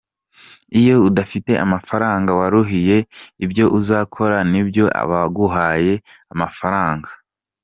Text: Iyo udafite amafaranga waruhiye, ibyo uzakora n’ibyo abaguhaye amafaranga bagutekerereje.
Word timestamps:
Iyo 0.79 0.95
udafite 1.09 1.51
amafaranga 1.65 2.31
waruhiye, 2.39 2.97
ibyo 3.45 3.65
uzakora 3.79 4.37
n’ibyo 4.51 4.85
abaguhaye 5.01 5.93
amafaranga 6.33 7.09
bagutekerereje. 7.09 7.59